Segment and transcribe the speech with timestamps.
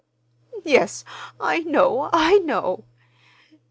[0.63, 1.05] "Yes,
[1.39, 2.85] I know, I know."